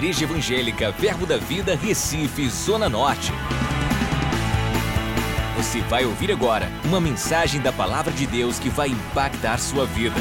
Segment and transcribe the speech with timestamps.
[0.00, 3.30] Igreja Evangélica Verbo da Vida, Recife, Zona Norte.
[5.58, 10.16] Você vai ouvir agora uma mensagem da Palavra de Deus que vai impactar sua vida.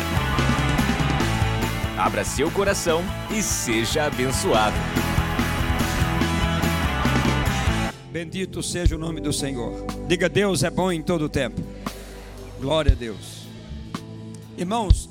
[1.98, 3.02] Abra seu coração
[3.32, 4.76] e seja abençoado.
[8.12, 9.86] Bendito seja o nome do Senhor.
[10.10, 11.62] Diga, Deus é bom em todo o tempo.
[12.60, 13.48] Glória a Deus.
[14.58, 15.10] Irmãos,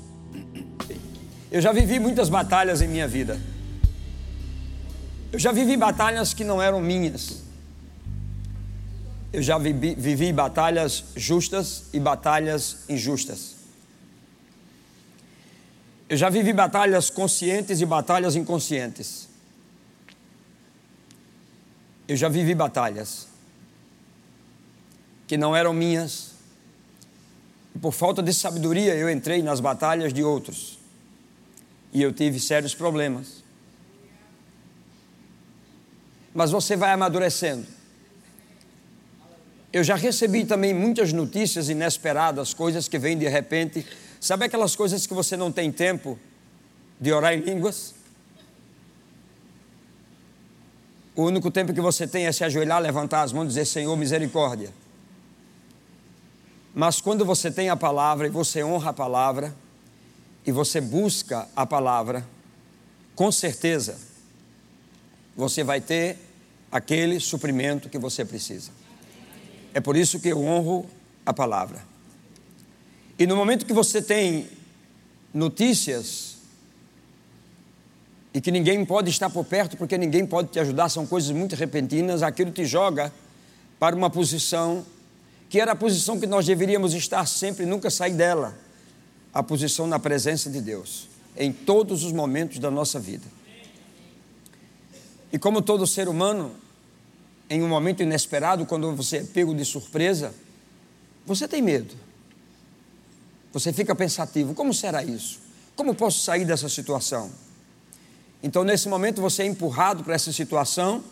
[1.51, 3.41] eu já vivi muitas batalhas em minha vida.
[5.31, 7.43] Eu já vivi batalhas que não eram minhas.
[9.31, 13.55] Eu já vivi, vivi batalhas justas e batalhas injustas.
[16.09, 19.29] Eu já vivi batalhas conscientes e batalhas inconscientes.
[22.07, 23.27] Eu já vivi batalhas
[25.27, 26.31] que não eram minhas.
[27.75, 30.79] E por falta de sabedoria eu entrei nas batalhas de outros
[31.93, 33.43] e eu tive sérios problemas.
[36.33, 37.65] Mas você vai amadurecendo.
[39.71, 43.85] Eu já recebi também muitas notícias inesperadas, coisas que vêm de repente.
[44.19, 46.19] Sabe aquelas coisas que você não tem tempo
[46.99, 47.93] de orar em línguas?
[51.15, 53.95] O único tempo que você tem é se ajoelhar, levantar as mãos e dizer: Senhor,
[53.95, 54.73] misericórdia.
[56.73, 59.53] Mas quando você tem a palavra e você honra a palavra,
[60.45, 62.25] e você busca a palavra,
[63.15, 64.08] com certeza
[65.39, 66.17] você vai ter
[66.69, 68.71] aquele suprimento que você precisa.
[69.73, 70.85] É por isso que eu honro
[71.25, 71.79] a palavra.
[73.17, 74.47] E no momento que você tem
[75.33, 76.37] notícias
[78.33, 81.55] e que ninguém pode estar por perto porque ninguém pode te ajudar, são coisas muito
[81.55, 83.11] repentinas, aquilo te joga
[83.79, 84.85] para uma posição
[85.49, 88.55] que era a posição que nós deveríamos estar sempre, nunca sair dela
[89.33, 91.07] a posição na presença de Deus
[91.37, 93.38] em todos os momentos da nossa vida.
[95.31, 96.55] E como todo ser humano,
[97.49, 100.33] em um momento inesperado, quando você é pego de surpresa,
[101.25, 101.95] você tem medo.
[103.51, 105.39] Você fica pensativo: como será isso?
[105.75, 107.31] Como posso sair dessa situação?
[108.41, 111.03] Então, nesse momento, você é empurrado para essa situação.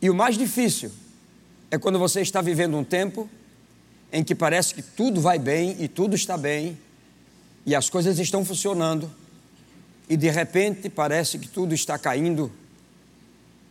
[0.00, 0.90] E o mais difícil
[1.70, 3.28] é quando você está vivendo um tempo
[4.12, 6.78] em que parece que tudo vai bem e tudo está bem
[7.64, 9.10] e as coisas estão funcionando
[10.08, 12.50] e de repente parece que tudo está caindo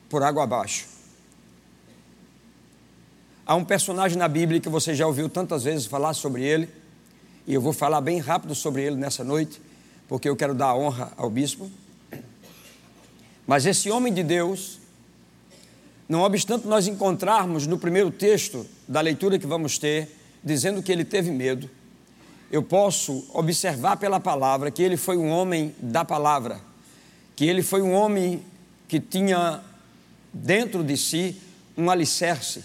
[0.10, 0.86] por água abaixo.
[3.46, 6.70] Há um personagem na Bíblia que você já ouviu tantas vezes falar sobre ele,
[7.46, 9.62] e eu vou falar bem rápido sobre ele nessa noite,
[10.08, 11.70] porque eu quero dar honra ao bispo.
[13.48, 14.80] Mas esse homem de Deus,
[16.08, 20.10] não obstante nós encontrarmos no primeiro texto da leitura que vamos ter,
[20.44, 21.70] dizendo que ele teve medo,
[22.52, 26.60] eu posso observar pela palavra que ele foi um homem da palavra,
[27.34, 28.44] que ele foi um homem
[28.90, 29.62] que tinha
[30.34, 31.42] dentro de si
[31.78, 32.64] um alicerce.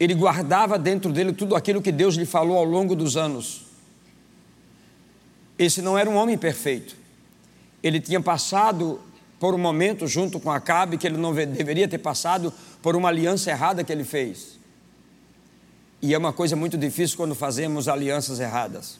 [0.00, 3.66] Ele guardava dentro dele tudo aquilo que Deus lhe falou ao longo dos anos.
[5.58, 6.96] Esse não era um homem perfeito.
[7.82, 8.98] Ele tinha passado
[9.38, 13.50] por um momento junto com Acabe que ele não deveria ter passado por uma aliança
[13.50, 14.57] errada que ele fez.
[16.00, 18.98] E é uma coisa muito difícil quando fazemos alianças erradas.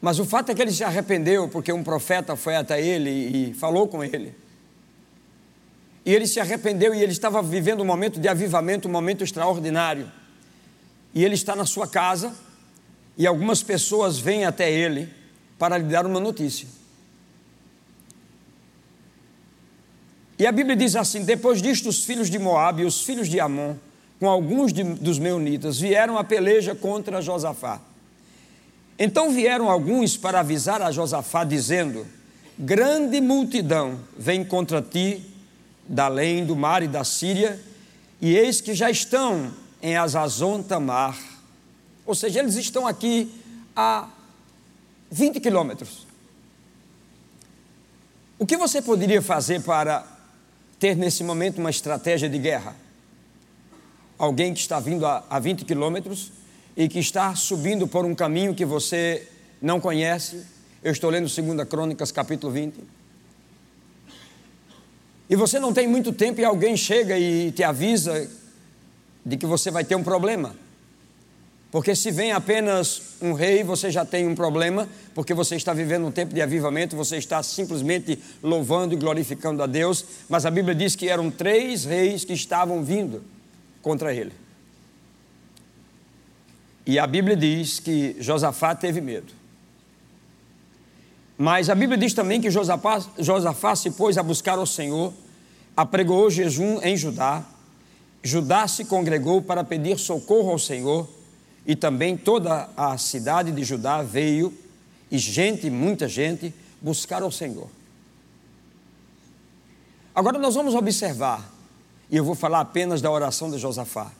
[0.00, 3.54] Mas o fato é que ele se arrependeu porque um profeta foi até ele e
[3.54, 4.34] falou com ele.
[6.04, 10.10] E ele se arrependeu e ele estava vivendo um momento de avivamento, um momento extraordinário.
[11.14, 12.34] E ele está na sua casa
[13.16, 15.08] e algumas pessoas vêm até ele
[15.58, 16.68] para lhe dar uma notícia.
[20.38, 23.40] E a Bíblia diz assim: depois disto, os filhos de Moabe e os filhos de
[23.40, 23.74] Amon
[24.18, 27.80] com alguns de, dos meunitas, vieram a peleja contra Josafá.
[28.98, 32.06] Então vieram alguns para avisar a Josafá, dizendo:
[32.58, 35.22] Grande multidão vem contra ti,
[35.86, 37.60] da além do mar e da Síria,
[38.20, 41.18] e eis que já estão em Azazon Tamar.
[42.06, 43.30] Ou seja, eles estão aqui
[43.74, 44.08] a
[45.10, 46.06] 20 quilômetros.
[48.38, 50.06] O que você poderia fazer para
[50.78, 52.85] ter nesse momento uma estratégia de guerra?
[54.18, 56.32] Alguém que está vindo a, a 20 quilômetros
[56.76, 59.26] e que está subindo por um caminho que você
[59.60, 60.44] não conhece.
[60.82, 62.74] Eu estou lendo 2 Crônicas, capítulo 20.
[65.28, 68.30] E você não tem muito tempo e alguém chega e te avisa
[69.24, 70.54] de que você vai ter um problema.
[71.72, 76.06] Porque se vem apenas um rei, você já tem um problema, porque você está vivendo
[76.06, 80.04] um tempo de avivamento, você está simplesmente louvando e glorificando a Deus.
[80.28, 83.22] Mas a Bíblia diz que eram três reis que estavam vindo
[83.86, 84.32] contra ele.
[86.84, 89.32] E a Bíblia diz que Josafá teve medo.
[91.38, 95.12] Mas a Bíblia diz também que Josafá, Josafá se pôs a buscar o Senhor,
[95.76, 97.44] apregoou jejum em Judá.
[98.24, 101.08] Judá se congregou para pedir socorro ao Senhor,
[101.64, 104.52] e também toda a cidade de Judá veio,
[105.12, 107.68] e gente, muita gente, buscar o Senhor.
[110.12, 111.55] Agora nós vamos observar,
[112.10, 114.10] e eu vou falar apenas da oração de Josafá.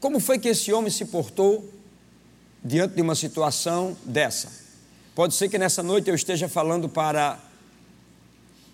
[0.00, 1.68] Como foi que esse homem se portou
[2.62, 4.52] diante de uma situação dessa?
[5.14, 7.38] Pode ser que nessa noite eu esteja falando para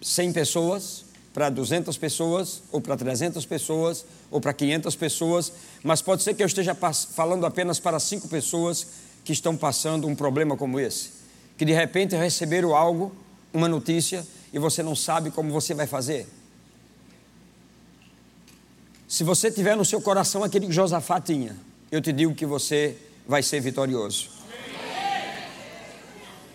[0.03, 5.53] 100 pessoas, para 200 pessoas, ou para 300 pessoas, ou para 500 pessoas,
[5.83, 6.75] mas pode ser que eu esteja
[7.15, 8.87] falando apenas para cinco pessoas
[9.25, 11.11] que estão passando um problema como esse,
[11.57, 13.15] que de repente receberam algo,
[13.53, 16.27] uma notícia, e você não sabe como você vai fazer.
[19.11, 21.57] Se você tiver no seu coração aquele que Josafá tinha,
[21.91, 22.97] eu te digo que você
[23.27, 24.29] vai ser vitorioso.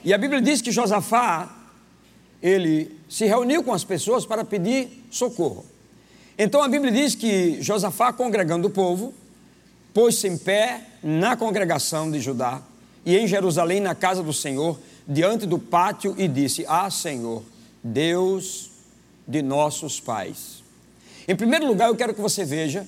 [0.02, 1.54] E a Bíblia diz que Josafá,
[2.42, 5.66] ele se reuniu com as pessoas para pedir socorro.
[6.38, 9.14] Então a Bíblia diz que Josafá, congregando o povo,
[9.94, 12.62] pôs-se em pé na congregação de Judá
[13.06, 17.44] e em Jerusalém, na casa do Senhor, diante do pátio, e disse: Ah, Senhor,
[17.84, 18.72] Deus
[19.28, 20.55] de nossos pais.
[21.28, 22.88] Em primeiro lugar, eu quero que você veja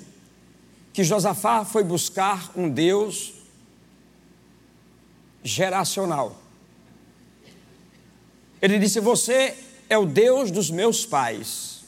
[0.94, 3.34] que Josafá foi buscar um Deus
[5.44, 6.40] geracional.
[8.62, 9.56] Ele disse: Você
[9.90, 11.84] é o Deus dos meus pais.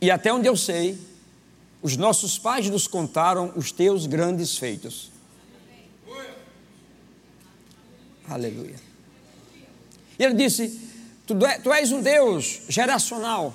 [0.00, 0.98] E até onde eu sei,
[1.82, 5.10] os nossos pais nos contaram os teus grandes feitos.
[8.28, 8.76] Aleluia.
[10.18, 10.80] E ele disse:
[11.26, 13.54] Tu, é, tu és um Deus geracional.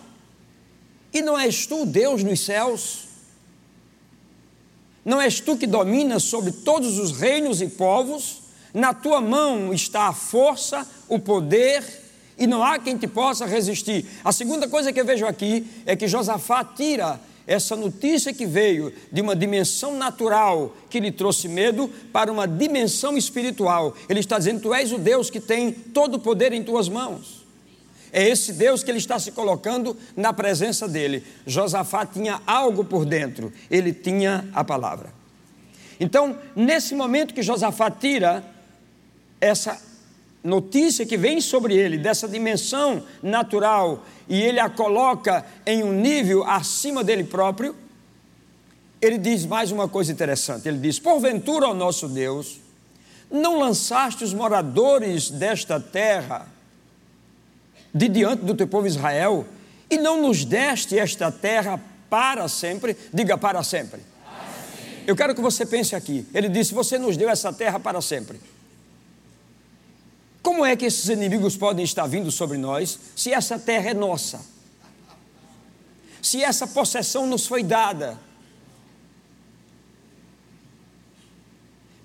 [1.13, 3.03] E não és tu Deus nos céus?
[5.05, 8.41] Não és tu que dominas sobre todos os reinos e povos?
[8.73, 11.83] Na tua mão está a força, o poder,
[12.37, 14.05] e não há quem te possa resistir.
[14.23, 18.91] A segunda coisa que eu vejo aqui é que Josafá tira essa notícia que veio
[19.11, 23.93] de uma dimensão natural que lhe trouxe medo para uma dimensão espiritual.
[24.09, 27.42] Ele está dizendo: Tu és o Deus que tem todo o poder em tuas mãos.
[28.13, 31.25] É esse Deus que ele está se colocando na presença dele.
[31.47, 35.11] Josafá tinha algo por dentro, ele tinha a palavra.
[35.99, 38.43] Então, nesse momento que Josafá tira
[39.41, 39.81] essa
[40.43, 46.43] notícia que vem sobre ele, dessa dimensão natural, e ele a coloca em um nível
[46.43, 47.75] acima dele próprio,
[49.01, 52.59] ele diz mais uma coisa interessante: ele diz, porventura, ó nosso Deus,
[53.31, 56.52] não lançaste os moradores desta terra
[57.93, 59.45] de diante do teu povo Israel,
[59.89, 61.79] e não nos deste esta terra
[62.09, 64.01] para sempre, diga para sempre.
[65.05, 66.25] Eu quero que você pense aqui.
[66.33, 68.39] Ele disse: Você nos deu essa terra para sempre.
[70.41, 74.41] Como é que esses inimigos podem estar vindo sobre nós se essa terra é nossa?
[76.21, 78.17] Se essa possessão nos foi dada?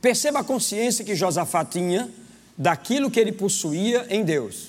[0.00, 2.08] Perceba a consciência que Josafá tinha
[2.56, 4.67] daquilo que ele possuía em Deus.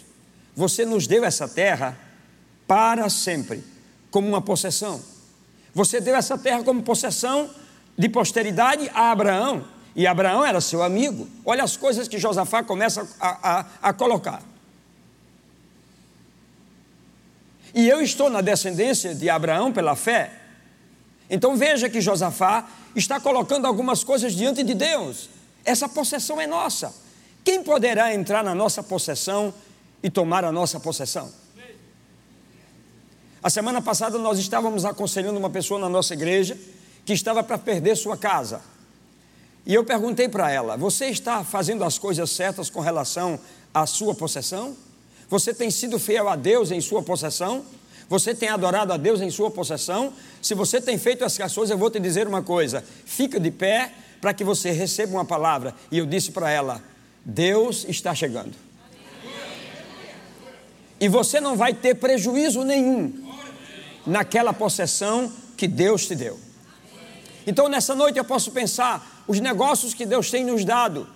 [0.59, 1.97] Você nos deu essa terra
[2.67, 3.63] para sempre,
[4.11, 5.01] como uma possessão.
[5.73, 7.50] Você deu essa terra como possessão
[7.97, 9.65] de posteridade a Abraão,
[9.95, 11.29] e Abraão era seu amigo.
[11.45, 14.44] Olha as coisas que Josafá começa a, a, a colocar.
[17.74, 20.29] E eu estou na descendência de Abraão pela fé.
[21.29, 25.29] Então veja que Josafá está colocando algumas coisas diante de Deus.
[25.63, 26.93] Essa possessão é nossa.
[27.45, 29.53] Quem poderá entrar na nossa possessão
[30.01, 31.32] e tomar a nossa possessão.
[33.41, 36.58] A semana passada nós estávamos aconselhando uma pessoa na nossa igreja
[37.06, 38.62] que estava para perder sua casa.
[39.65, 43.39] E eu perguntei para ela: Você está fazendo as coisas certas com relação
[43.74, 44.75] à sua possessão?
[45.29, 47.63] Você tem sido fiel a Deus em sua possessão?
[48.10, 50.12] Você tem adorado a Deus em sua possessão?
[50.41, 53.94] Se você tem feito essas coisas, eu vou te dizer uma coisa: fica de pé
[54.20, 55.74] para que você receba uma palavra.
[55.89, 56.84] E eu disse para ela:
[57.24, 58.68] Deus está chegando
[61.00, 63.13] e você não vai ter prejuízo nenhum
[64.06, 66.39] naquela possessão que Deus te deu.
[67.46, 71.08] Então, nessa noite eu posso pensar os negócios que Deus tem nos dado.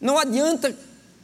[0.00, 0.74] Não adianta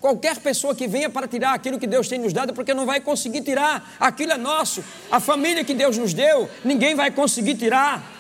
[0.01, 3.01] qualquer pessoa que venha para tirar aquilo que Deus tem nos dado, porque não vai
[3.01, 3.97] conseguir tirar.
[3.99, 4.85] Aquilo é nosso.
[5.11, 8.16] A família que Deus nos deu, ninguém vai conseguir tirar.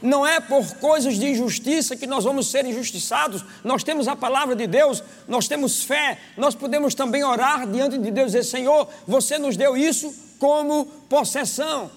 [0.00, 3.44] Não é por coisas de injustiça que nós vamos ser injustiçados.
[3.64, 8.10] Nós temos a palavra de Deus, nós temos fé, nós podemos também orar diante de
[8.10, 11.90] Deus e dizer: Senhor, você nos deu isso como possessão.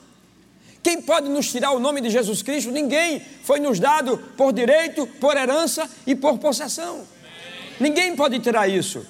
[0.83, 2.71] Quem pode nos tirar o nome de Jesus Cristo?
[2.71, 3.21] Ninguém.
[3.43, 7.01] Foi nos dado por direito, por herança e por possessão.
[7.79, 9.05] Ninguém pode tirar isso.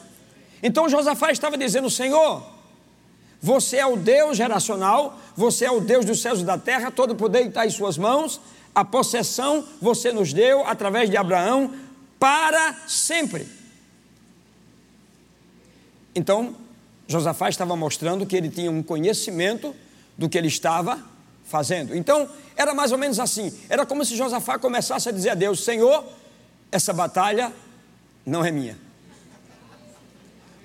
[0.61, 2.43] Então Josafá estava dizendo: Senhor,
[3.41, 7.15] você é o Deus geracional, você é o Deus dos céus e da terra, todo
[7.15, 8.39] poder está em Suas mãos,
[8.73, 11.73] a possessão você nos deu através de Abraão
[12.19, 13.47] para sempre.
[16.15, 16.55] Então,
[17.07, 19.75] Josafá estava mostrando que ele tinha um conhecimento
[20.17, 20.99] do que ele estava
[21.45, 21.95] fazendo.
[21.95, 25.63] Então, era mais ou menos assim: era como se Josafá começasse a dizer a Deus:
[25.63, 26.05] Senhor,
[26.71, 27.51] essa batalha
[28.25, 28.77] não é minha.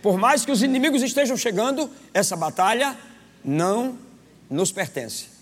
[0.02, 2.96] Por mais que os inimigos estejam chegando, essa batalha
[3.44, 3.98] não
[4.48, 5.35] nos pertence.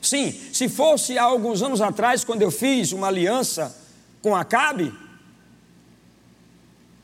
[0.00, 3.76] Sim, se fosse há alguns anos atrás, quando eu fiz uma aliança
[4.22, 4.92] com Acabe,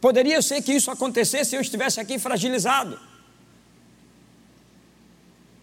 [0.00, 2.98] poderia ser que isso acontecesse e eu estivesse aqui fragilizado.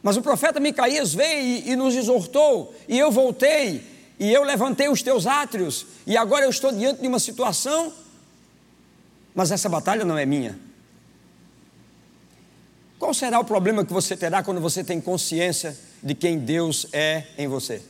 [0.01, 3.81] Mas o profeta Micaías veio e, e nos exortou, e eu voltei,
[4.19, 7.91] e eu levantei os teus átrios, e agora eu estou diante de uma situação,
[9.33, 10.59] mas essa batalha não é minha.
[12.99, 17.23] Qual será o problema que você terá quando você tem consciência de quem Deus é
[17.37, 17.81] em você?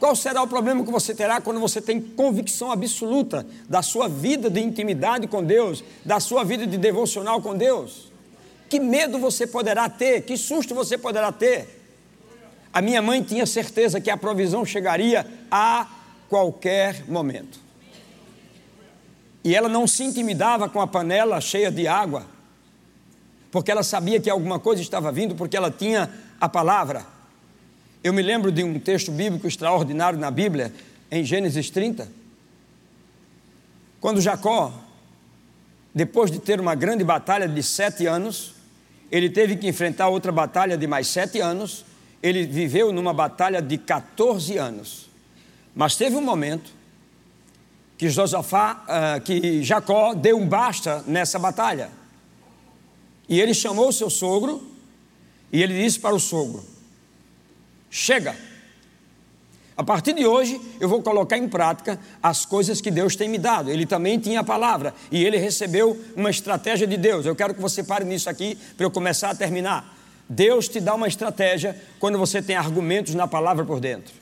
[0.00, 4.50] Qual será o problema que você terá quando você tem convicção absoluta da sua vida
[4.50, 8.12] de intimidade com Deus, da sua vida de devocional com Deus?
[8.68, 10.22] Que medo você poderá ter?
[10.22, 11.82] Que susto você poderá ter?
[12.72, 15.88] A minha mãe tinha certeza que a provisão chegaria a
[16.28, 17.60] qualquer momento.
[19.44, 22.34] E ela não se intimidava com a panela cheia de água
[23.54, 26.10] porque ela sabia que alguma coisa estava vindo, porque ela tinha
[26.44, 27.06] a palavra.
[28.02, 30.72] Eu me lembro de um texto bíblico extraordinário na Bíblia,
[31.10, 32.06] em Gênesis 30,
[33.98, 34.72] quando Jacó,
[35.94, 38.54] depois de ter uma grande batalha de sete anos,
[39.10, 41.84] ele teve que enfrentar outra batalha de mais sete anos,
[42.22, 45.08] ele viveu numa batalha de 14 anos.
[45.74, 46.70] Mas teve um momento
[47.96, 51.90] que Josafá, uh, que Jacó deu um basta nessa batalha.
[53.26, 54.73] E ele chamou seu sogro
[55.54, 56.64] e ele disse para o sogro:
[57.88, 58.34] Chega,
[59.76, 63.38] a partir de hoje eu vou colocar em prática as coisas que Deus tem me
[63.38, 63.70] dado.
[63.70, 67.24] Ele também tinha a palavra e ele recebeu uma estratégia de Deus.
[67.24, 69.96] Eu quero que você pare nisso aqui para eu começar a terminar.
[70.28, 74.12] Deus te dá uma estratégia quando você tem argumentos na palavra por dentro.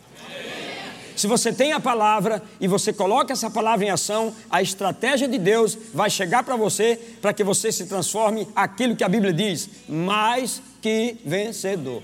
[1.17, 5.39] Se você tem a palavra e você coloca essa palavra em ação, a estratégia de
[5.39, 9.69] Deus vai chegar para você para que você se transforme aquilo que a Bíblia diz,
[9.89, 12.03] mais que vencedor.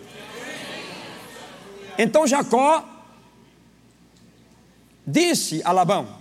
[1.99, 2.89] Então Jacó
[5.05, 6.17] disse a Labão: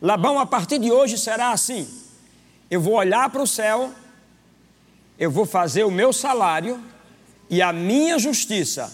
[0.00, 1.88] Labão, a partir de hoje será assim.
[2.70, 3.92] Eu vou olhar para o céu,
[5.18, 6.80] eu vou fazer o meu salário
[7.48, 8.92] e a minha justiça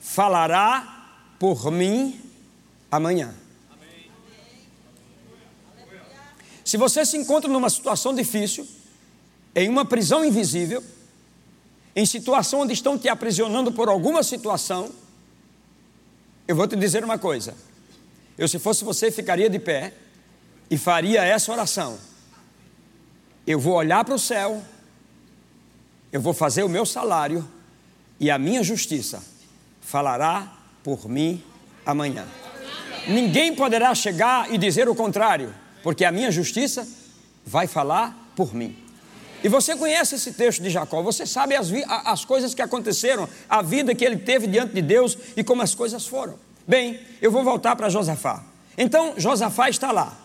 [0.00, 1.06] falará
[1.38, 2.20] por mim
[2.90, 3.34] amanhã.
[6.64, 8.66] Se você se encontra numa situação difícil,
[9.54, 10.82] em uma prisão invisível,
[11.94, 14.90] em situação onde estão te aprisionando por alguma situação,
[16.46, 17.54] eu vou te dizer uma coisa.
[18.38, 19.92] Eu, se fosse você, ficaria de pé
[20.70, 21.98] e faria essa oração.
[23.46, 24.62] Eu vou olhar para o céu,
[26.12, 27.46] eu vou fazer o meu salário
[28.18, 29.22] e a minha justiça
[29.80, 31.42] falará por mim
[31.84, 32.26] amanhã.
[33.08, 36.86] Ninguém poderá chegar e dizer o contrário, porque a minha justiça
[37.44, 38.76] vai falar por mim.
[39.42, 41.68] E você conhece esse texto de Jacó, você sabe as,
[42.04, 45.74] as coisas que aconteceram, a vida que ele teve diante de Deus e como as
[45.74, 46.38] coisas foram.
[46.66, 48.44] Bem, eu vou voltar para Josafá.
[48.76, 50.18] Então, Josafá está lá,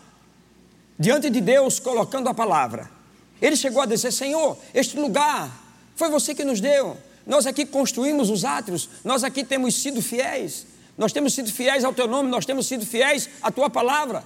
[0.99, 2.89] diante de Deus, colocando a palavra.
[3.41, 5.49] Ele chegou a dizer: Senhor, este lugar
[5.95, 6.97] foi você que nos deu.
[7.25, 10.67] Nós aqui construímos os átrios, nós aqui temos sido fiéis.
[10.97, 14.23] Nós temos sido fiéis ao teu nome, nós temos sido fiéis à tua palavra.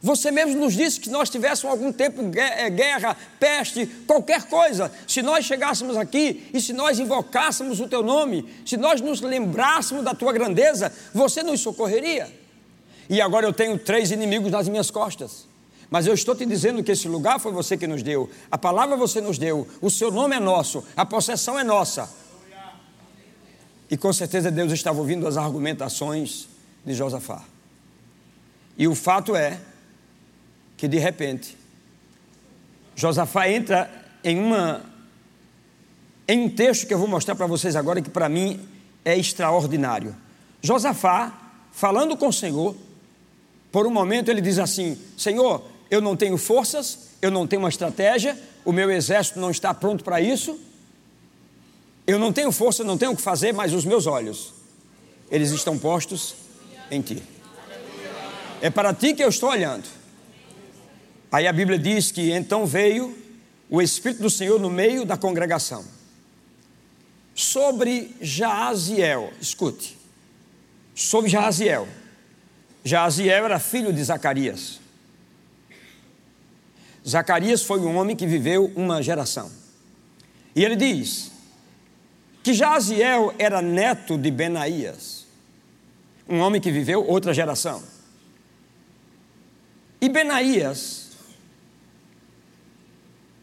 [0.00, 4.92] Você mesmo nos disse que nós tivéssemos algum tempo eh, guerra, peste, qualquer coisa.
[5.08, 10.04] Se nós chegássemos aqui e se nós invocássemos o teu nome, se nós nos lembrássemos
[10.04, 12.32] da tua grandeza, você nos socorreria.
[13.10, 15.48] E agora eu tenho três inimigos nas minhas costas.
[15.90, 18.96] Mas eu estou te dizendo que esse lugar foi você que nos deu, a palavra
[18.96, 22.08] você nos deu, o seu nome é nosso, a possessão é nossa.
[23.90, 26.46] E com certeza Deus estava ouvindo as argumentações
[26.84, 27.42] de Josafá.
[28.76, 29.58] E o fato é
[30.78, 31.58] que de repente
[32.96, 33.90] Josafá entra
[34.24, 34.82] em uma
[36.26, 38.60] em um texto que eu vou mostrar para vocês agora que para mim
[39.04, 40.14] é extraordinário.
[40.60, 41.32] Josafá,
[41.72, 42.76] falando com o Senhor,
[43.72, 47.68] por um momento ele diz assim: Senhor, eu não tenho forças, eu não tenho uma
[47.68, 50.58] estratégia, o meu exército não está pronto para isso,
[52.06, 54.52] eu não tenho força, não tenho o que fazer, mas os meus olhos,
[55.30, 56.34] eles estão postos
[56.90, 57.22] em ti.
[58.60, 59.97] É para ti que eu estou olhando.
[61.30, 63.16] Aí a Bíblia diz que então veio
[63.68, 65.84] o Espírito do Senhor no meio da congregação.
[67.34, 69.96] Sobre Jaaziel, escute,
[70.94, 71.86] sobre Jaaziel.
[72.82, 74.80] Jaaziel era filho de Zacarias.
[77.06, 79.50] Zacarias foi um homem que viveu uma geração.
[80.56, 81.30] E ele diz
[82.42, 85.26] que Jaziel era neto de Benaías,
[86.28, 87.82] um homem que viveu outra geração.
[90.00, 91.07] E Benaías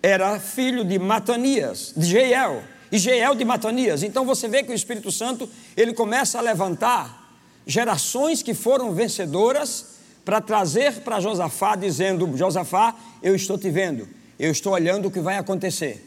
[0.05, 4.03] era filho de Matanias, de Jeiel, e Jeiel de Matanias.
[4.03, 7.33] Então você vê que o Espírito Santo, ele começa a levantar
[7.65, 12.93] gerações que foram vencedoras para trazer para Josafá, dizendo: Josafá,
[13.23, 14.07] eu estou te vendo,
[14.37, 16.05] eu estou olhando o que vai acontecer.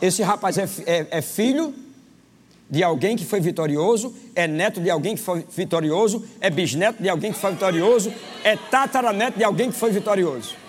[0.00, 1.74] Esse rapaz é, é, é filho
[2.70, 7.08] de alguém que foi vitorioso, é neto de alguém que foi vitorioso, é bisneto de
[7.08, 10.62] alguém que foi vitorioso, é tataraneto de alguém que foi vitorioso.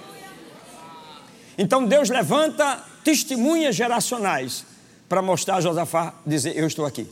[1.58, 4.66] Então Deus levanta testemunhas geracionais
[5.08, 7.08] para mostrar a Josafá, dizer: Eu estou aqui.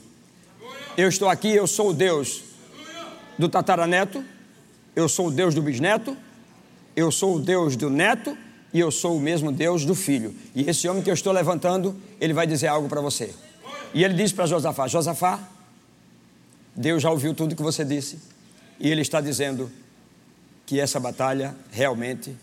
[0.97, 2.41] Eu estou aqui, eu sou o Deus
[3.37, 4.23] do tataraneto,
[4.95, 6.15] eu sou o Deus do bisneto,
[6.95, 8.37] eu sou o Deus do neto
[8.71, 10.35] e eu sou o mesmo Deus do filho.
[10.55, 13.33] E esse homem que eu estou levantando, ele vai dizer algo para você.
[13.93, 15.39] E ele disse para Josafá: Josafá,
[16.75, 18.19] Deus já ouviu tudo que você disse,
[18.79, 19.71] e ele está dizendo
[20.65, 22.35] que essa batalha realmente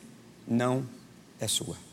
[0.46, 0.84] não
[1.40, 1.89] é sua.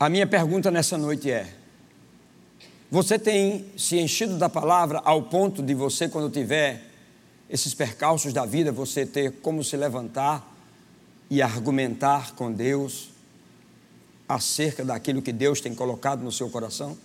[0.00, 1.46] A minha pergunta nessa noite é:
[2.90, 6.82] você tem se enchido da palavra ao ponto de você, quando tiver
[7.50, 10.56] esses percalços da vida, você ter como se levantar
[11.28, 13.10] e argumentar com Deus
[14.26, 16.96] acerca daquilo que Deus tem colocado no seu coração?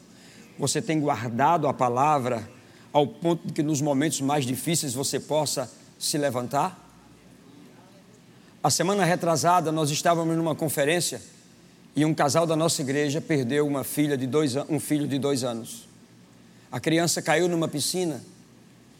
[0.57, 2.49] Você tem guardado a palavra
[2.93, 6.81] ao ponto de que nos momentos mais difíceis você possa se levantar?
[8.63, 11.34] A semana retrasada nós estávamos numa conferência
[11.95, 15.43] e um casal da nossa igreja perdeu uma filha de dois, um filho de dois
[15.43, 15.87] anos.
[16.71, 18.21] A criança caiu numa piscina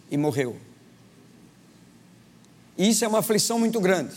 [0.10, 0.58] e morreu.
[2.78, 4.16] E isso é uma aflição muito grande.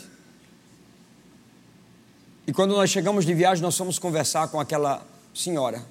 [2.46, 5.84] E quando nós chegamos de viagem, nós fomos conversar com aquela senhora.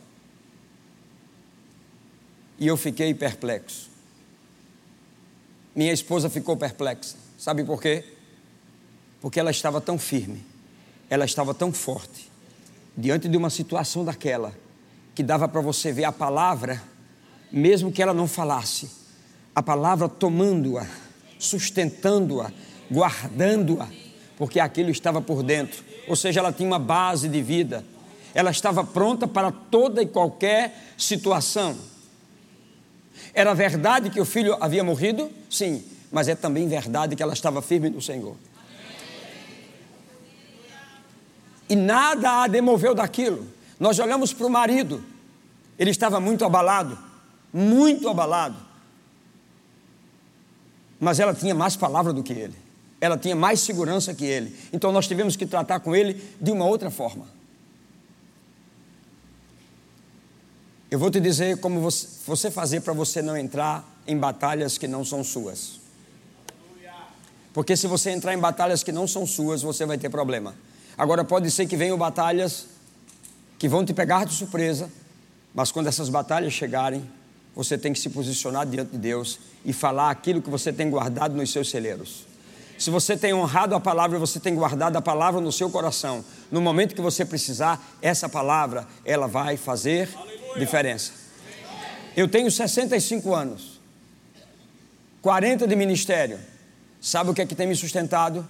[2.57, 3.89] E eu fiquei perplexo.
[5.75, 7.15] Minha esposa ficou perplexa.
[7.37, 8.03] Sabe por quê?
[9.21, 10.43] Porque ela estava tão firme,
[11.09, 12.31] ela estava tão forte,
[12.97, 14.53] diante de uma situação daquela,
[15.13, 16.81] que dava para você ver a palavra,
[17.51, 18.89] mesmo que ela não falasse,
[19.53, 20.85] a palavra tomando-a
[21.39, 22.51] sustentando-a,
[22.91, 23.87] guardando-a,
[24.37, 25.83] porque aquilo estava por dentro.
[26.07, 27.83] Ou seja, ela tinha uma base de vida.
[28.33, 31.75] Ela estava pronta para toda e qualquer situação.
[33.33, 35.29] Era verdade que o filho havia morrido?
[35.49, 38.35] Sim, mas é também verdade que ela estava firme no Senhor.
[41.69, 43.47] E nada a demoveu daquilo.
[43.79, 45.03] Nós olhamos para o marido,
[45.77, 46.97] ele estava muito abalado,
[47.53, 48.67] muito abalado
[50.99, 52.55] mas ela tinha mais palavra do que ele.
[52.99, 54.55] Ela tinha mais segurança que ele.
[54.73, 57.25] Então nós tivemos que tratar com ele de uma outra forma.
[60.89, 65.05] Eu vou te dizer como você fazer para você não entrar em batalhas que não
[65.05, 65.79] são suas.
[67.53, 70.55] Porque se você entrar em batalhas que não são suas, você vai ter problema.
[70.97, 72.65] Agora pode ser que venham batalhas
[73.59, 74.89] que vão te pegar de surpresa,
[75.53, 77.07] mas quando essas batalhas chegarem,
[77.55, 81.35] você tem que se posicionar diante de Deus e falar aquilo que você tem guardado
[81.35, 82.25] nos seus celeiros.
[82.77, 86.23] Se você tem honrado a palavra, você tem guardado a palavra no seu coração.
[86.51, 90.59] No momento que você precisar, essa palavra, ela vai fazer Aleluia.
[90.59, 91.11] diferença.
[92.15, 93.79] Eu tenho 65 anos,
[95.21, 96.39] 40 de ministério.
[97.01, 98.47] Sabe o que é que tem me sustentado?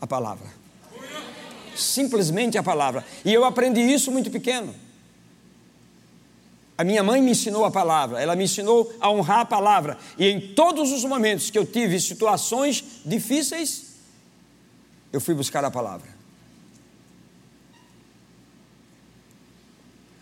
[0.00, 0.59] A palavra.
[1.80, 3.04] Simplesmente a palavra.
[3.24, 4.74] E eu aprendi isso muito pequeno.
[6.76, 9.98] A minha mãe me ensinou a palavra, ela me ensinou a honrar a palavra.
[10.18, 13.96] E em todos os momentos que eu tive situações difíceis,
[15.12, 16.08] eu fui buscar a palavra.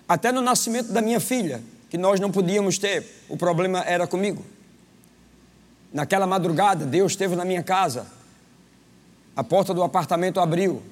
[0.08, 4.44] Até no nascimento da minha filha, que nós não podíamos ter, o problema era comigo.
[5.92, 8.06] Naquela madrugada, Deus esteve na minha casa,
[9.36, 10.82] a porta do apartamento abriu.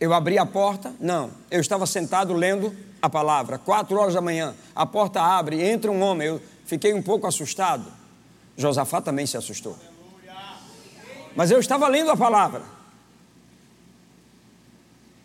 [0.00, 0.92] Eu abri a porta?
[1.00, 5.90] Não, eu estava sentado lendo a palavra, quatro horas da manhã, a porta abre, entra
[5.90, 6.28] um homem.
[6.28, 7.84] Eu fiquei um pouco assustado.
[8.56, 9.76] Josafá também se assustou.
[11.36, 12.62] Mas eu estava lendo a palavra.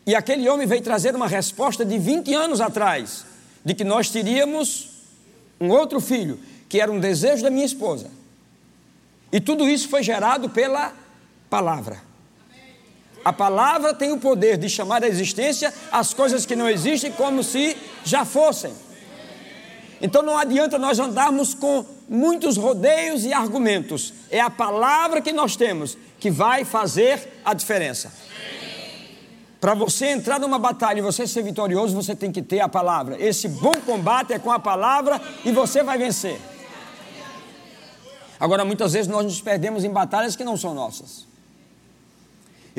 [0.05, 3.25] E aquele homem veio trazer uma resposta de 20 anos atrás,
[3.63, 4.89] de que nós teríamos
[5.59, 8.09] um outro filho, que era um desejo da minha esposa.
[9.31, 10.93] E tudo isso foi gerado pela
[11.49, 12.08] palavra.
[13.29, 17.43] A palavra tem o poder de chamar à existência as coisas que não existem como
[17.43, 18.73] se já fossem.
[20.01, 24.15] Então não adianta nós andarmos com muitos rodeios e argumentos.
[24.31, 28.11] É a palavra que nós temos que vai fazer a diferença.
[29.61, 33.15] Para você entrar numa batalha e você ser vitorioso, você tem que ter a palavra.
[33.23, 36.41] Esse bom combate é com a palavra e você vai vencer.
[38.39, 41.28] Agora, muitas vezes nós nos perdemos em batalhas que não são nossas.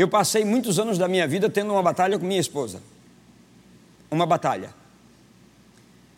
[0.00, 2.80] Eu passei muitos anos da minha vida tendo uma batalha com minha esposa.
[4.10, 4.72] Uma batalha.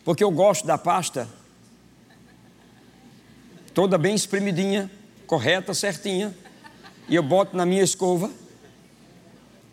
[0.04, 1.28] Porque eu gosto da pasta
[3.74, 4.88] toda bem espremidinha,
[5.26, 6.32] correta, certinha,
[7.08, 8.30] e eu boto na minha escova.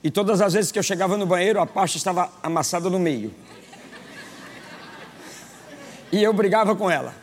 [0.04, 3.32] E todas as vezes que eu chegava no banheiro, a pasta estava amassada no meio.
[6.12, 7.14] E eu brigava com ela.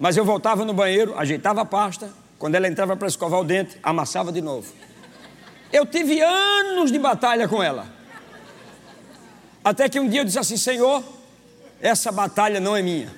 [0.00, 3.78] Mas eu voltava no banheiro, ajeitava a pasta, quando ela entrava para escovar o dente,
[3.82, 4.72] amassava de novo.
[5.72, 7.86] Eu tive anos de batalha com ela.
[9.64, 11.02] Até que um dia eu disse assim: Senhor,
[11.80, 13.10] essa batalha não é minha.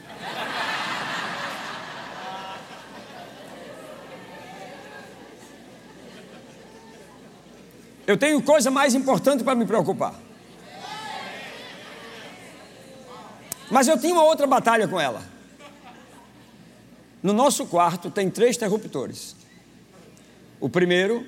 [8.06, 10.14] Eu tenho coisa mais importante para me preocupar.
[13.70, 15.22] Mas eu tinha uma outra batalha com ela.
[17.22, 19.34] No nosso quarto tem três interruptores.
[20.60, 21.26] O primeiro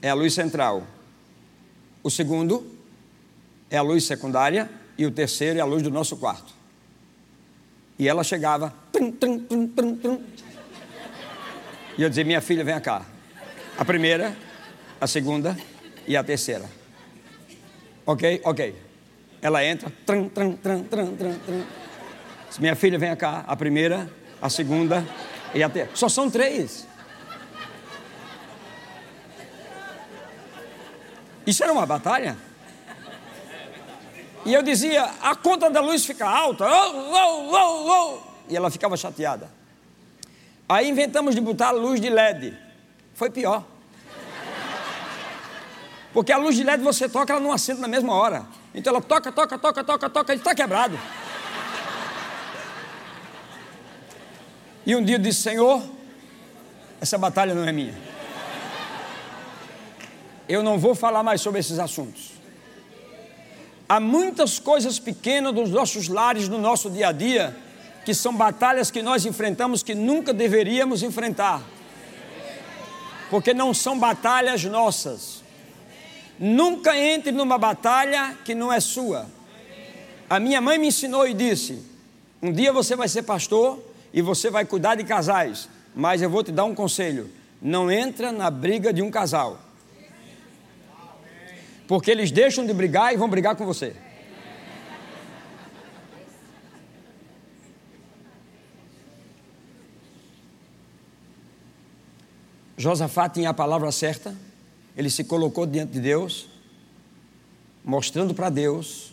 [0.00, 0.86] é a luz central.
[2.02, 2.66] O segundo
[3.70, 4.68] é a luz secundária.
[4.98, 6.54] E o terceiro é a luz do nosso quarto.
[7.98, 8.72] E ela chegava.
[8.90, 10.22] Tum, tum, tum,
[11.98, 13.02] e eu dizia: Minha filha, vem cá.
[13.78, 14.36] A primeira,
[15.00, 15.56] a segunda
[16.06, 16.64] e a terceira.
[18.04, 18.40] Ok?
[18.44, 18.74] Ok.
[19.40, 19.92] Ela entra.
[20.04, 20.28] Tran.
[22.58, 23.44] Minha filha, vem cá.
[23.46, 25.04] A primeira, a segunda
[25.54, 25.96] e a terceira.
[25.96, 26.86] Só são três.
[31.46, 32.36] Isso era uma batalha?
[34.44, 36.64] E eu dizia, a conta da luz fica alta.
[36.64, 38.18] Oh, oh, oh, oh.
[38.48, 39.50] E ela ficava chateada.
[40.68, 42.56] Aí inventamos de botar luz de LED.
[43.14, 43.64] Foi pior.
[46.12, 48.46] Porque a luz de LED você toca, ela não acende na mesma hora.
[48.74, 50.98] Então ela toca, toca, toca, toca, toca, e está quebrado.
[54.84, 55.82] E um dia eu disse, Senhor,
[57.00, 58.15] essa batalha não é minha
[60.48, 62.32] eu não vou falar mais sobre esses assuntos.
[63.88, 67.56] Há muitas coisas pequenas dos nossos lares, no nosso dia a dia,
[68.04, 71.62] que são batalhas que nós enfrentamos que nunca deveríamos enfrentar,
[73.30, 75.42] porque não são batalhas nossas.
[76.38, 79.26] Nunca entre numa batalha que não é sua.
[80.28, 81.82] A minha mãe me ensinou e disse:
[82.42, 83.78] um dia você vai ser pastor
[84.12, 87.30] e você vai cuidar de casais, mas eu vou te dar um conselho:
[87.62, 89.65] não entra na briga de um casal.
[91.86, 93.94] Porque eles deixam de brigar e vão brigar com você.
[102.76, 104.36] Josafá tinha a palavra certa,
[104.96, 106.46] ele se colocou diante de Deus,
[107.84, 109.12] mostrando para Deus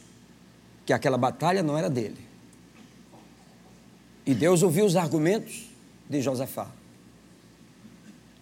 [0.85, 2.19] que aquela batalha não era dele.
[4.25, 5.69] E Deus ouviu os argumentos
[6.09, 6.67] de Josafá.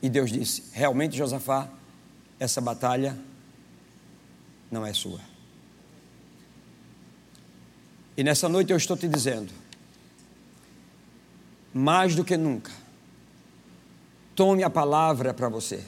[0.02, 1.70] E Deus disse: realmente, Josafá,
[2.39, 3.17] essa batalha
[4.71, 5.19] não é sua.
[8.15, 9.51] E nessa noite eu estou te dizendo,
[11.73, 12.71] mais do que nunca,
[14.36, 15.84] tome a palavra para você.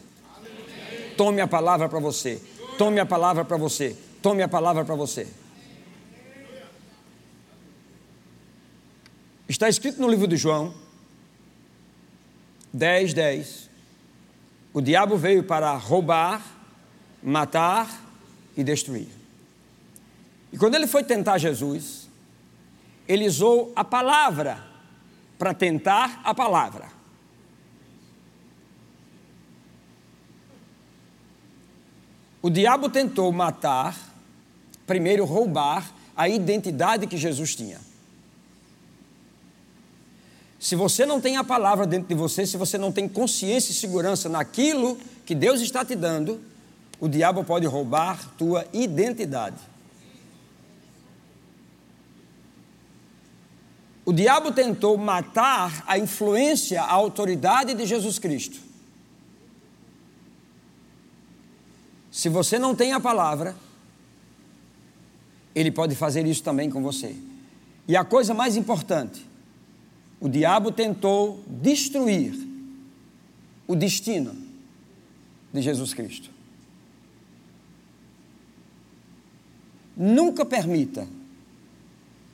[1.16, 2.42] Tome a palavra para você.
[2.78, 3.96] Tome a palavra para você.
[4.22, 5.28] Tome a palavra para você.
[9.48, 10.74] Está escrito no livro de João
[12.74, 13.70] 10, 10.
[14.74, 16.44] O diabo veio para roubar,
[17.22, 18.03] matar
[18.56, 19.08] e destruir.
[20.52, 22.08] E quando ele foi tentar Jesus,
[23.08, 24.64] ele usou a palavra
[25.38, 26.88] para tentar a palavra.
[32.42, 33.98] O diabo tentou matar,
[34.86, 37.80] primeiro roubar a identidade que Jesus tinha.
[40.60, 43.76] Se você não tem a palavra dentro de você, se você não tem consciência e
[43.76, 46.40] segurança naquilo que Deus está te dando,
[47.04, 49.58] o diabo pode roubar tua identidade.
[54.06, 58.58] O diabo tentou matar a influência, a autoridade de Jesus Cristo.
[62.10, 63.54] Se você não tem a palavra,
[65.54, 67.14] ele pode fazer isso também com você.
[67.86, 69.28] E a coisa mais importante,
[70.22, 72.34] o diabo tentou destruir
[73.68, 74.34] o destino
[75.52, 76.33] de Jesus Cristo.
[79.96, 81.08] Nunca permita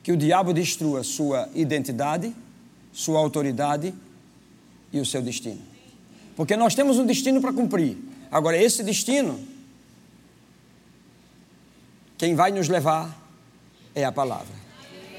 [0.02, 2.34] que o diabo destrua sua identidade,
[2.92, 3.94] sua autoridade
[4.92, 5.60] e o seu destino.
[6.34, 7.98] Porque nós temos um destino para cumprir.
[8.30, 9.38] Agora, esse destino,
[12.16, 13.16] quem vai nos levar
[13.94, 14.54] é a palavra.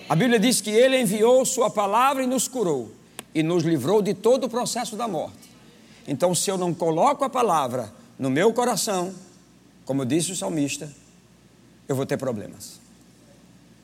[0.09, 2.91] A Bíblia diz que ele enviou sua palavra e nos curou
[3.33, 5.51] e nos livrou de todo o processo da morte.
[6.07, 9.13] Então, se eu não coloco a palavra no meu coração,
[9.85, 10.91] como disse o salmista,
[11.91, 12.79] eu vou ter problemas.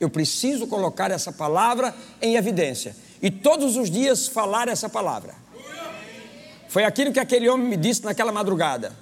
[0.00, 5.34] Eu preciso colocar essa palavra em evidência e todos os dias falar essa palavra.
[6.68, 8.92] Foi aquilo que aquele homem me disse naquela madrugada.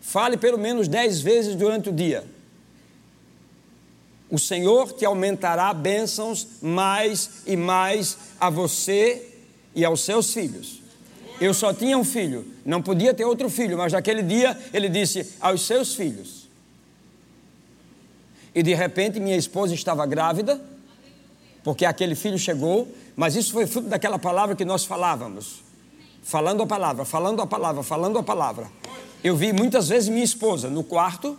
[0.00, 2.24] Fale pelo menos dez vezes durante o dia.
[4.30, 9.26] O Senhor te aumentará bênçãos mais e mais a você
[9.74, 10.82] e aos seus filhos.
[11.40, 15.34] Eu só tinha um filho, não podia ter outro filho, mas naquele dia ele disse
[15.40, 16.43] aos seus filhos.
[18.54, 20.60] E de repente minha esposa estava grávida,
[21.62, 25.62] porque aquele filho chegou, mas isso foi fruto daquela palavra que nós falávamos.
[26.22, 28.70] Falando a palavra, falando a palavra, falando a palavra.
[29.22, 31.36] Eu vi muitas vezes minha esposa no quarto,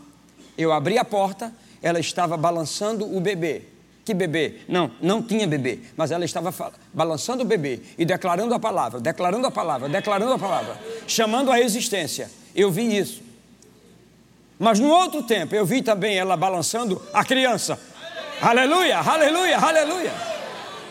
[0.58, 3.64] eu abri a porta, ela estava balançando o bebê.
[4.04, 4.62] Que bebê?
[4.68, 6.54] Não, não tinha bebê, mas ela estava
[6.94, 11.60] balançando o bebê e declarando a palavra, declarando a palavra, declarando a palavra, chamando a
[11.60, 12.30] existência.
[12.56, 13.24] Eu vi isso.
[14.58, 17.80] Mas no outro tempo eu vi também ela balançando a criança.
[18.42, 20.14] Aleluia, aleluia, aleluia.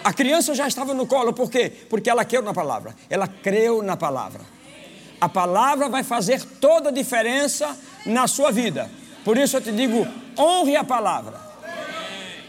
[0.02, 1.72] A criança já estava no colo, por quê?
[1.88, 2.94] Porque ela creu na palavra.
[3.08, 4.42] Ela creu na palavra.
[5.20, 8.90] A palavra vai fazer toda a diferença na sua vida.
[9.24, 10.06] Por isso eu te digo:
[10.38, 11.44] honre a palavra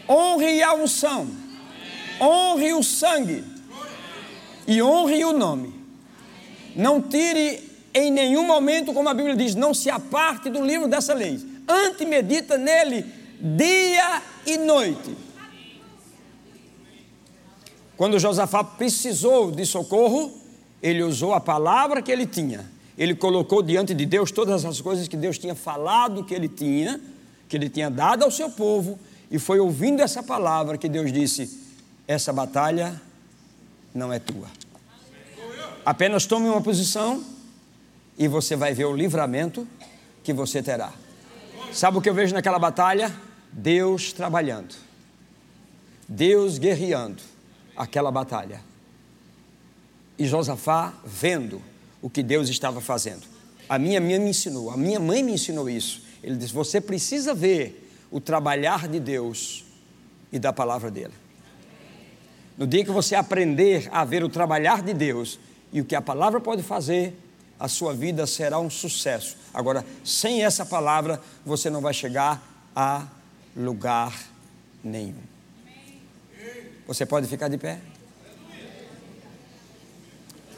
[0.08, 1.28] honre a unção,
[2.20, 3.44] honre o sangue
[4.66, 5.74] e honre o nome.
[6.74, 7.65] Não tire
[7.96, 11.40] em nenhum momento, como a Bíblia diz, não se aparte do livro dessa lei.
[11.66, 13.06] Ante medita nele
[13.40, 15.16] dia e noite.
[17.96, 20.30] Quando Josafá precisou de socorro,
[20.82, 22.70] ele usou a palavra que ele tinha.
[22.98, 27.00] Ele colocou diante de Deus todas as coisas que Deus tinha falado que ele tinha,
[27.48, 28.98] que ele tinha dado ao seu povo,
[29.30, 31.62] e foi ouvindo essa palavra que Deus disse:
[32.06, 33.00] essa batalha
[33.94, 34.48] não é tua.
[35.84, 37.35] Apenas tome uma posição
[38.18, 39.66] e você vai ver o livramento
[40.22, 40.92] que você terá.
[41.72, 43.14] Sabe o que eu vejo naquela batalha?
[43.52, 44.74] Deus trabalhando,
[46.08, 47.22] Deus guerreando
[47.76, 48.60] aquela batalha.
[50.18, 51.60] E Josafá vendo
[52.00, 53.22] o que Deus estava fazendo.
[53.68, 56.02] A minha mãe me ensinou, a minha mãe me ensinou isso.
[56.22, 59.64] Ele disse: Você precisa ver o trabalhar de Deus
[60.32, 61.14] e da palavra dele.
[62.56, 65.38] No dia que você aprender a ver o trabalhar de Deus
[65.72, 67.14] e o que a palavra pode fazer,
[67.58, 69.36] a sua vida será um sucesso.
[69.52, 72.42] Agora, sem essa palavra, você não vai chegar
[72.74, 73.06] a
[73.56, 74.14] lugar
[74.84, 75.22] nenhum.
[76.86, 77.80] Você pode ficar de pé?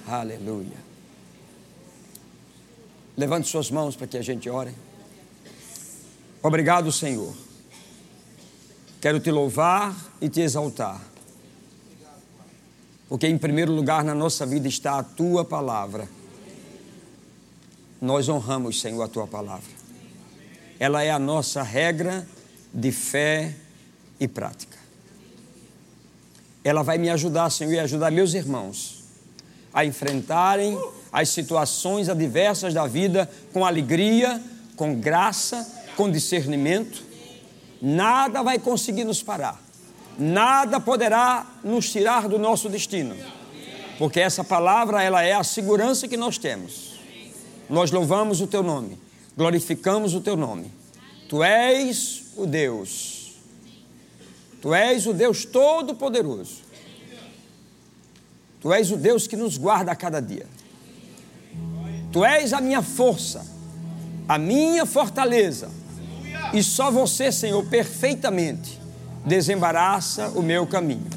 [0.06, 0.76] Aleluia.
[3.16, 4.74] Levante suas mãos para que a gente ore.
[6.42, 7.34] Obrigado, Senhor.
[9.00, 11.00] Quero te louvar e te exaltar.
[13.08, 16.08] Porque em primeiro lugar na nossa vida está a tua palavra.
[18.00, 19.70] Nós honramos, Senhor, a tua palavra.
[20.78, 22.26] Ela é a nossa regra
[22.72, 23.54] de fé
[24.20, 24.78] e prática.
[26.62, 29.04] Ela vai me ajudar, Senhor, e ajudar meus irmãos
[29.72, 30.78] a enfrentarem
[31.12, 34.42] as situações adversas da vida com alegria,
[34.76, 35.66] com graça
[35.98, 37.02] com discernimento,
[37.82, 39.61] nada vai conseguir nos parar,
[40.16, 43.16] nada poderá nos tirar do nosso destino,
[43.98, 46.88] porque essa palavra ela é a segurança que nós temos.
[47.68, 48.98] Nós louvamos o teu nome,
[49.37, 50.72] glorificamos o teu nome.
[51.28, 53.35] Tu és o Deus,
[54.62, 56.62] tu és o Deus Todo-Poderoso,
[58.61, 60.46] tu és o Deus que nos guarda a cada dia.
[62.11, 63.46] Tu és a minha força,
[64.26, 65.70] a minha fortaleza,
[66.54, 68.81] e só você, Senhor, perfeitamente
[69.26, 71.11] desembaraça o meu caminho.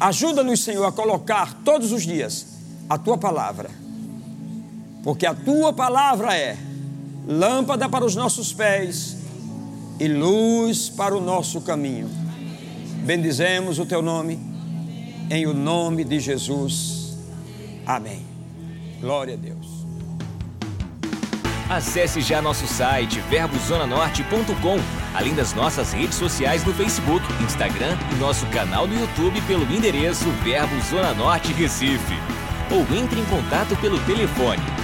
[0.00, 2.46] Ajuda-nos, Senhor, a colocar todos os dias
[2.90, 3.70] a tua palavra,
[5.04, 6.56] porque a tua palavra é
[7.28, 9.18] lâmpada para os nossos pés
[10.00, 12.08] e luz para o nosso caminho.
[13.04, 14.40] Bendizemos o teu nome,
[15.30, 17.18] em o nome de Jesus.
[17.86, 18.24] Amém.
[18.98, 19.84] Glória a Deus.
[21.68, 24.78] Acesse já nosso site verbozonanorte.com,
[25.14, 30.30] além das nossas redes sociais no Facebook, Instagram e nosso canal no YouTube pelo endereço
[30.42, 32.14] Verbo Zona Norte Recife.
[32.70, 34.73] Ou entre em contato pelo telefone